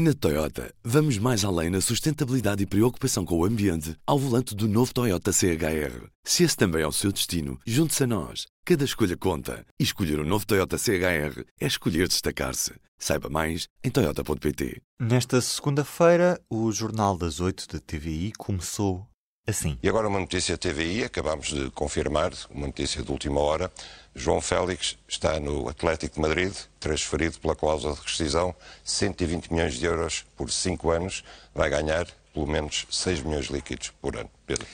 [0.00, 4.68] Na Toyota, vamos mais além na sustentabilidade e preocupação com o ambiente ao volante do
[4.68, 6.06] novo Toyota CHR.
[6.22, 8.46] Se esse também é o seu destino, junte-se a nós.
[8.64, 9.66] Cada escolha conta.
[9.76, 12.74] E escolher o um novo Toyota CHR é escolher destacar-se.
[12.96, 14.80] Saiba mais em Toyota.pt.
[15.00, 19.04] Nesta segunda-feira, o Jornal das Oito da TVI começou
[19.50, 19.78] assim.
[19.82, 23.70] E agora uma notícia TVI, acabamos de confirmar, uma notícia de última hora.
[24.14, 29.86] João Félix está no Atlético de Madrid, transferido pela cláusula de rescisão, 120 milhões de
[29.86, 31.24] euros por 5 anos,
[31.54, 34.30] vai ganhar pelo menos 6 milhões líquidos por ano.
[34.46, 34.66] Pedro.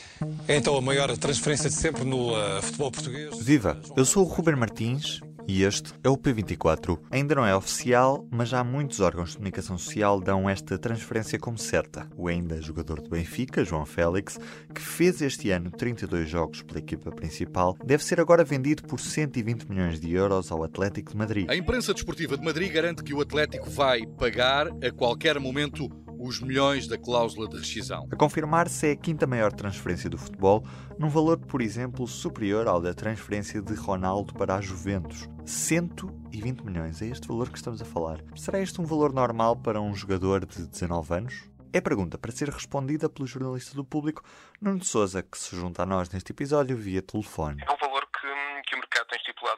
[0.47, 3.39] É então a maior transferência de sempre no uh, futebol português.
[3.39, 3.81] Viva!
[3.97, 6.99] Eu sou o Ruben Martins e este é o P24.
[7.11, 11.59] Ainda não é oficial, mas já muitos órgãos de comunicação social dão esta transferência como
[11.59, 12.09] certa.
[12.17, 14.39] O ainda jogador do Benfica, João Félix,
[14.75, 19.65] que fez este ano 32 jogos pela equipa principal, deve ser agora vendido por 120
[19.69, 21.51] milhões de euros ao Atlético de Madrid.
[21.51, 25.89] A imprensa desportiva de Madrid garante que o Atlético vai pagar a qualquer momento
[26.25, 28.09] os milhões da cláusula de rescisão.
[28.11, 30.65] A confirmar-se é a quinta maior transferência do futebol,
[30.99, 35.29] num valor, por exemplo, superior ao da transferência de Ronaldo para a Juventus.
[35.45, 38.25] 120 milhões, é este valor que estamos a falar.
[38.35, 41.35] Será este um valor normal para um jogador de 19 anos?
[41.75, 44.23] É pergunta para ser respondida pelo jornalista do público
[44.61, 47.63] Nuno de Souza, que se junta a nós neste episódio via telefone.
[47.69, 48.04] É um valor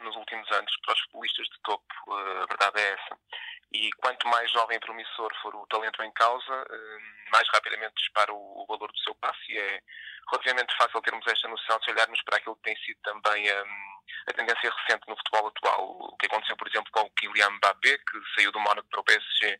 [0.03, 3.19] nos últimos anos para os futbolistas de topo, eh, a verdade é essa.
[3.73, 6.99] E quanto mais jovem e promissor for o talento em causa, eh,
[7.33, 9.81] mais rapidamente dispara o valor do seu passe e é
[10.31, 13.65] relativamente fácil termos esta noção se olharmos para aquilo que tem sido também a,
[14.29, 15.97] a tendência recente no futebol atual.
[16.13, 19.05] O que aconteceu, por exemplo, com o Kylian Mbappé, que saiu do Mónaco para o
[19.05, 19.59] PSG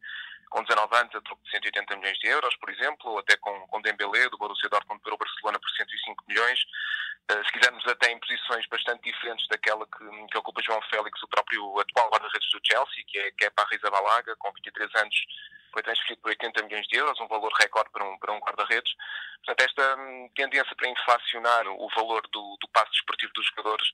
[0.51, 3.67] com 19 anos a troco de 180 milhões de euros, por exemplo, ou até com,
[3.67, 6.59] com Dembélé, do Borussia Dortmund para o Barcelona por 105 milhões.
[7.31, 11.29] Uh, se quisermos até em posições bastante diferentes daquela que, que ocupa João Félix, o
[11.29, 15.27] próprio atual guarda-redes do Chelsea, que é, que é Parris Abalaga, com 23 anos,
[15.73, 18.95] foi transferido por 80 milhões de euros, um valor recorde para um, para um guarda-redes.
[19.45, 23.91] Portanto, esta hum, tendência para inflacionar o valor do, do passo desportivo dos jogadores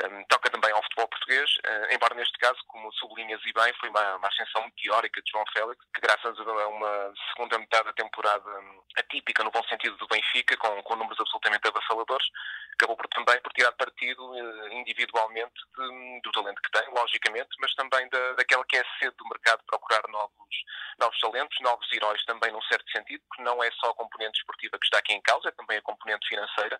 [0.00, 3.90] um, toca também ao futebol português, uh, embora neste caso, como sublinhas e bem, foi
[3.90, 8.50] uma, uma ascensão teórica de João Félix, que graças a uma segunda metade da temporada
[8.96, 12.26] atípica, no bom sentido do Benfica, com, com números absolutamente avassaladores,
[12.74, 17.74] acabou por, também por tirar partido uh, individualmente de, do talento que tem, logicamente, mas
[17.74, 20.56] também da, daquela que é sede do mercado procurar novos,
[20.98, 24.78] novos talentos, novos heróis também num certo sentido, porque não é só a componente esportiva
[24.78, 26.78] que está aqui em causa, é também a componente financeira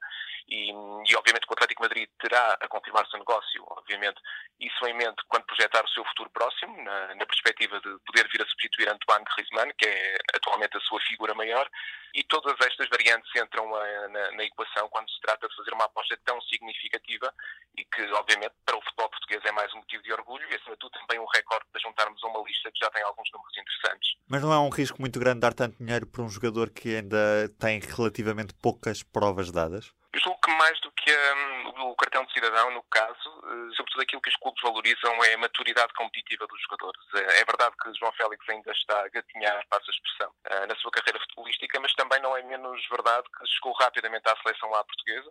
[0.49, 4.21] e, e obviamente que o Atlético Madrid terá a confirmar seu negócio, obviamente,
[4.61, 8.43] isso em mente quando projetar o seu futuro próximo, na, na perspectiva de poder vir
[8.43, 11.69] a substituir Antoine Griezmann, que é atualmente a sua figura maior,
[12.15, 15.87] e todas estas variantes entram a, na, na, equação quando se trata de fazer uma
[15.87, 17.33] aposta tão significativa
[17.77, 20.73] e que, obviamente, para o futebol português é mais um motivo de orgulho e, acima
[20.73, 23.57] de tudo, também um recorde para juntarmos a uma lista que já tem alguns números
[23.57, 24.15] interessantes.
[24.29, 27.49] Mas não é um risco muito grande dar tanto dinheiro para um jogador que ainda
[27.59, 29.93] tem relativamente poucas provas dadas?
[30.13, 34.03] Eu julgo que mais do que um, o cartão de cidadão, no caso, uh, sobretudo
[34.03, 37.01] aquilo que os clubes valorizam é a maturidade competitiva dos jogadores.
[37.13, 40.77] Uh, é verdade que João Félix ainda está a gatinhar, passa a expressão, uh, na
[40.77, 44.85] sua carreira futebolística, mas também não é menos verdade que chegou rapidamente à seleção A
[44.85, 45.31] portuguesa,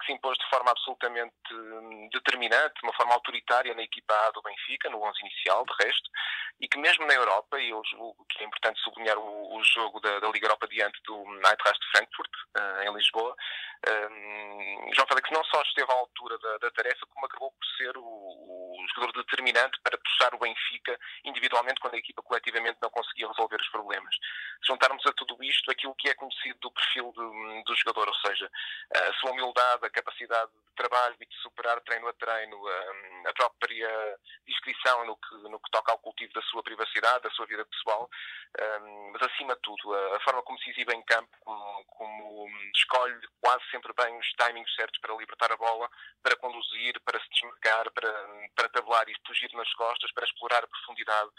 [0.00, 4.30] que se impôs de forma absolutamente hum, determinante, de uma forma autoritária na equipa A
[4.30, 6.10] do Benfica, no 11 inicial, de resto,
[6.62, 10.00] e que mesmo na Europa, e eu julgo que é importante sublinhar o, o jogo
[10.00, 12.30] da, da, Liga Europa diante do Eintracht Frankfurt,
[12.86, 13.36] em Lisboa,
[13.88, 17.96] um, João Félix não só esteve à altura da, da tarefa, como acabou por ser
[17.96, 23.28] o, o, jogador determinante para puxar o Benfica individualmente quando a equipa coletivamente não conseguia
[23.28, 24.14] resolver os problemas.
[24.60, 28.14] Se juntarmos a tudo isto aquilo que é conhecido do perfil do, do jogador, ou
[28.14, 28.50] seja,
[28.94, 33.32] a sua humildade, a capacidade de trabalho e de superar treino a treino, a, a
[33.32, 37.64] própria discrição no que, no que toca ao cultivo da sua privacidade, da sua vida
[37.66, 38.08] pessoal,
[38.82, 43.20] um, mas acima de tudo, a, forma como se exibe em campo, como, como escolhe
[43.40, 45.88] quase sempre bem os timings certos para libertar a bola,
[46.22, 48.12] para conduzir, para se desmarcar, para,
[48.54, 51.30] para tabelar e fugir nas costas, para explorar a profundidade.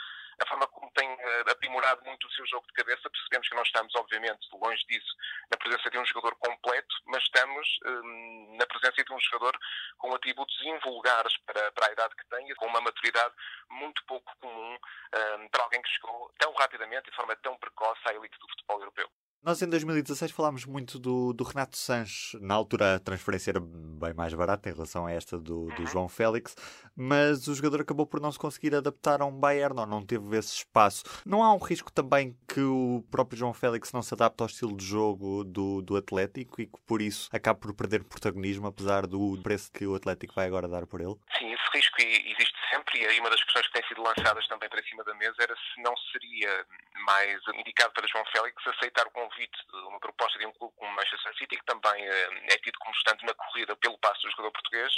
[0.41, 3.63] A forma como tem eh, aprimorado muito o seu jogo de cabeça, percebemos que não
[3.63, 5.15] estamos, obviamente, longe disso,
[5.51, 9.57] na presença de um jogador completo, mas estamos hum, na presença de um jogador
[9.97, 13.33] com atributos invulgares para, para a idade que tem, com uma maturidade
[13.69, 18.01] muito pouco comum hum, para alguém que chegou tão rapidamente e de forma tão precoce
[18.05, 19.09] à elite do futebol europeu.
[19.43, 22.39] Nós em 2016 falámos muito do, do, Renato Sanches.
[22.39, 26.07] Na altura a transferência era bem mais barata em relação a esta do, do, João
[26.07, 26.55] Félix,
[26.95, 30.37] mas o jogador acabou por não se conseguir adaptar a um Bayern ou não teve
[30.37, 31.03] esse espaço.
[31.25, 34.77] Não há um risco também que o próprio João Félix não se adapte ao estilo
[34.77, 39.41] de jogo do, do Atlético e que por isso acabe por perder protagonismo, apesar do
[39.41, 41.15] preço que o Atlético vai agora dar por ele?
[41.39, 44.69] Sim, esse risco existe sempre, e aí uma das questões que têm sido lançadas também
[44.69, 46.65] para cima da mesa era se não seria
[47.05, 50.95] mais indicado para João Félix aceitar o convite de uma proposta de um clube como
[50.95, 54.93] Manchester City, que também é tido como estando na corrida pelo passo do jogador português,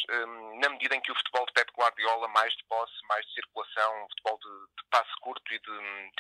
[0.62, 4.08] na medida em que o futebol de Pep Guardiola, mais de posse, mais de circulação,
[4.10, 6.12] futebol de, de passe curto e de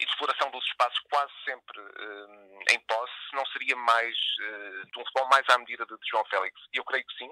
[0.00, 5.04] e de exploração dos espaços quase sempre uh, em posse, não seria mais de um
[5.04, 6.54] futebol mais à medida de João Félix?
[6.72, 7.30] Eu creio que sim.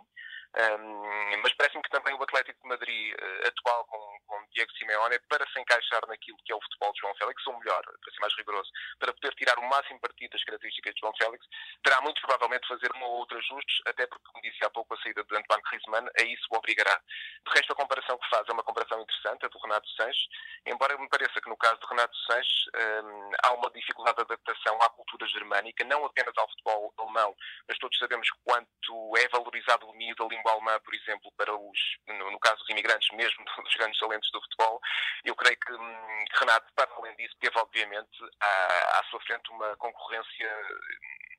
[0.54, 5.18] Um, mas parece-me que também o Atlético de Madrid uh, atual com, com Diego Simeone,
[5.28, 8.20] para se encaixar naquilo que é o futebol de João Félix, ou melhor, para ser
[8.20, 11.46] mais rigoroso, para poder tirar o máximo partido das características de João Félix,
[11.82, 15.02] terá muito provavelmente fazer um ou outro ajuste, até porque, como disse há pouco, a
[15.02, 17.00] saída de Antoine Griezmann a isso o obrigará.
[17.46, 20.28] De resto, a comparação que faz é uma comparação interessante, a do Renato Sanches,
[20.66, 22.66] embora me pareça que no caso de Renato Sanches
[23.04, 27.34] um, há uma dificuldade de adaptação à cultura germânica, não apenas ao futebol alemão,
[27.68, 31.78] mas todos sabemos quanto é valorizado o domínio da língua alemã, por exemplo, para os,
[32.06, 33.98] no, no caso dos imigrantes, mesmo dos grandes
[34.32, 34.80] do futebol,
[35.24, 39.76] eu creio que hum, Renato, para além disso, teve obviamente à, à sua frente uma
[39.76, 40.50] concorrência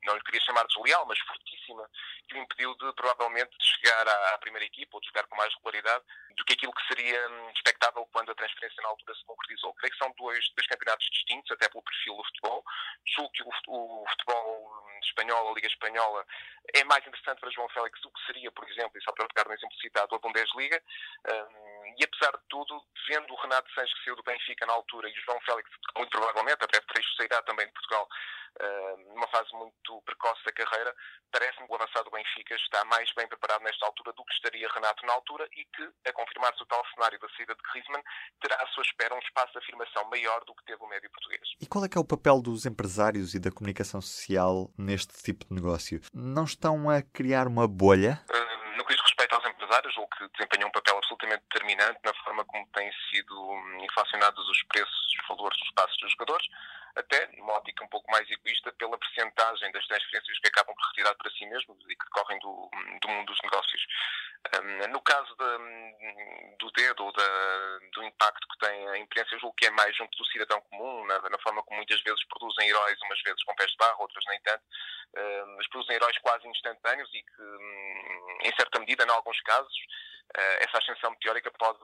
[0.08, 1.88] não lhe queria chamar desleal, mas fortíssima,
[2.28, 5.36] que o impediu de provavelmente de chegar à, à, primeira equipa ou de jogar com
[5.36, 6.04] mais regularidade
[6.36, 9.74] do que aquilo que seria hum, expectável quando a transferência na altura se concretizou.
[9.74, 12.64] Creio que são dois, dois campeonatos distintos, até pelo perfil do futebol.
[13.06, 16.26] Julgo que o, o futebol hum, espanhol, a Liga Espanhola,
[16.74, 19.48] é mais interessante para João Félix do que seria, por exemplo, e só para pegar
[19.48, 20.82] no exemplo citado, a Bundesliga.
[21.28, 25.08] Um, e apesar de tudo, vendo o Renato Sanches que saiu do Benfica na altura
[25.08, 28.08] e o João Félix, muito provavelmente, até trecho sairá também de Portugal,
[29.14, 30.94] numa fase muito precoce da carreira,
[31.30, 34.68] parece-me que o avançado do Benfica está mais bem preparado nesta altura do que estaria
[34.74, 38.02] Renato na altura e que, a confirmar-se o tal cenário da saída de Griezmann,
[38.40, 41.42] terá à sua espera um espaço de afirmação maior do que teve o médio português.
[41.60, 45.46] E qual é que é o papel dos empresários e da comunicação social neste tipo
[45.46, 46.00] de negócio?
[46.12, 48.24] Não estão a criar uma bolha?
[48.30, 50.87] Uh, no que diz respeito aos empresários, ou que desempenham um papel
[51.28, 55.96] absolutamente determinante na forma como têm sido hum, inflacionados os preços, os valores dos passos
[55.98, 56.46] dos jogadores,
[56.96, 61.14] até numa ótica um pouco mais egoísta, pela percentagem das transferências que acabam por retirar
[61.14, 62.70] para si mesmos e que decorrem do,
[63.02, 63.86] do mundo dos negócios.
[64.54, 69.56] Um, no caso de, do dedo ou do impacto que tem a imprensa, eu julgo
[69.56, 72.98] que é mais junto do cidadão comum, na, na, forma como muitas vezes produzem heróis,
[73.02, 77.08] umas vezes com pés de barro, outras nem tanto, uh, mas produzem heróis quase instantâneos
[77.12, 79.74] e que, um, em certa medida, em alguns casos,
[80.34, 81.78] essa ascensão meteórica pode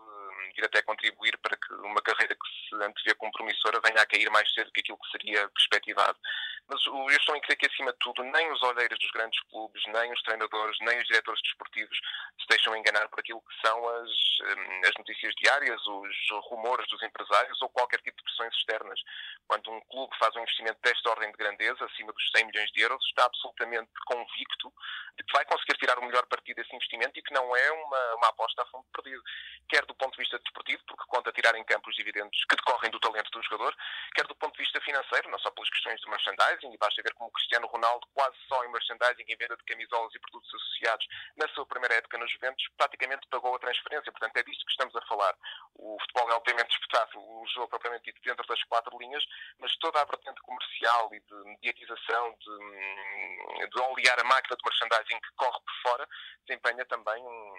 [0.54, 4.30] vir até contribuir para que uma carreira que se antevê como promissora venha a cair
[4.30, 6.18] mais cedo que aquilo que seria perspectivado.
[6.66, 9.82] Mas eu estou em crer que, acima de tudo, nem os olheiros dos grandes clubes,
[9.88, 11.98] nem os treinadores, nem os diretores desportivos
[12.40, 14.10] se deixam enganar por aquilo que são as,
[14.40, 16.16] hum, as notícias diárias, os
[16.48, 18.16] rumores dos empresários ou qualquer tipo
[18.56, 19.00] externas.
[19.46, 22.80] Quando um clube faz um investimento desta ordem de grandeza, acima dos 100 milhões de
[22.80, 24.72] euros, está absolutamente convicto
[25.16, 28.14] de que vai conseguir tirar o melhor partido desse investimento e que não é uma,
[28.16, 29.22] uma aposta a fundo perdido.
[29.68, 32.90] Quer do ponto de vista desportivo, porque conta tirar em campo os dividendos que decorrem
[32.90, 33.74] do talento do jogador,
[34.14, 37.14] quer do ponto de vista financeiro, não só pelas questões de merchandising, e basta ver
[37.14, 41.06] como o Cristiano Ronaldo, quase só em merchandising, em venda de camisolas e produtos associados,
[41.36, 44.10] na sua primeira época nos Juventus, praticamente pagou a transferência.
[44.10, 45.34] Portanto, é disto que estamos a falar.
[45.74, 49.24] O futebol é obviamente disputado, o jogo propriamente dito dentro das quatro linhas,
[49.58, 55.20] mas toda a vertente comercial e de mediatização, de, de olear a máquina de merchandising
[55.20, 56.08] que corre por fora,
[56.46, 57.54] desempenha também um,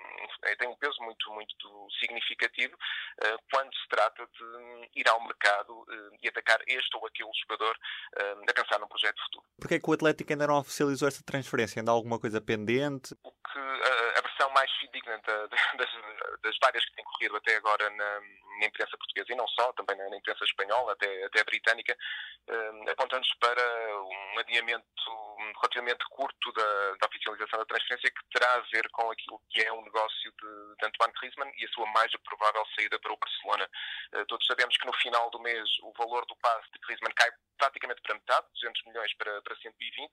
[0.58, 6.18] tem um peso muito, muito significativo uh, quando se trata de ir ao mercado uh,
[6.22, 9.46] e atacar este ou aquele jogador uh, a pensar num projeto futuro.
[9.60, 11.80] Porquê é que o Atlético ainda não oficializou esta transferência?
[11.80, 13.16] Ainda há alguma coisa pendente?
[13.24, 15.90] O que a, a versão mais fidedigna da, das,
[16.42, 18.20] das, várias que têm corrido até agora na,
[18.60, 21.98] na, imprensa portuguesa e não só, também na, na imprensa espanhola, até, até britânica,
[22.92, 23.62] apontando-nos para
[24.04, 24.86] um adiamento
[25.56, 29.72] relativamente curto da, da, oficialização da transferência que terá a ver com aquilo que é
[29.72, 33.70] um negócio de, de Antoine Griezmann e a sua mais provável saída para o Barcelona.
[34.14, 37.30] Uh, todos sabemos que no final do mês o valor do passe de Griezmann cai
[37.58, 40.12] praticamente para metade, 200 milhões para, para 120,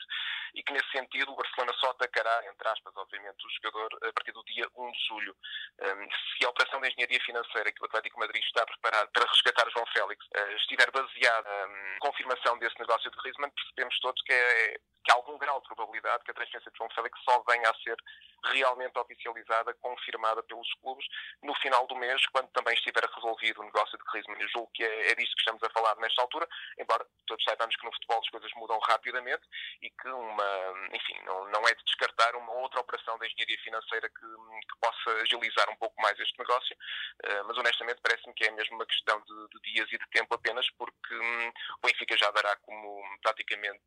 [0.55, 4.33] e que nesse sentido o Barcelona só atacará, entre aspas, obviamente, o jogador a partir
[4.33, 5.37] do dia 1 de julho.
[5.81, 9.71] Um, se a operação de engenharia financeira que o Atlético Madrid está preparado para resgatar
[9.71, 14.33] João Félix uh, estiver baseada na um, confirmação desse negócio de Griezmann, percebemos todos que,
[14.33, 17.69] é, que há algum grau de probabilidade que a transferência de João Félix só venha
[17.69, 17.97] a ser
[18.45, 21.07] realmente oficializada, confirmada pelos clubes
[21.43, 24.41] no final do mês, quando também estiver resolvido o negócio de Griezmann.
[24.41, 27.77] Eu julgo que é, é disto que estamos a falar nesta altura, embora todos saibamos
[27.77, 29.43] que no futebol as coisas mudam rapidamente
[29.81, 34.09] e que uma, enfim, não, não é de descartar uma outra operação de engenharia financeira
[34.09, 38.51] que, que possa agilizar um pouco mais este negócio, uh, mas honestamente parece-me que é
[38.51, 42.31] mesmo uma questão de, de, dias e de tempo apenas, porque um, o Benfica já
[42.31, 43.81] dará como praticamente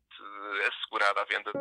[0.66, 1.52] assegurada a venda.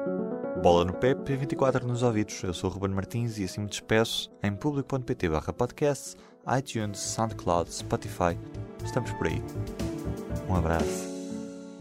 [0.62, 2.42] Bola no pé, P24 nos ouvidos.
[2.44, 6.16] Eu sou o Ruben Martins e assim me despeço em público.pt barra podcast,
[6.58, 8.40] iTunes, SoundCloud, Spotify.
[8.84, 9.42] Estamos por aí.
[10.50, 11.15] Um abraço.